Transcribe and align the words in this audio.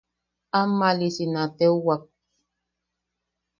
Ammalisi 0.59 1.25
na 1.33 1.43
teuwak. 1.57 2.03